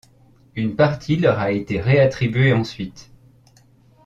[0.55, 3.11] Une partie leur a été réattribuée ensuite.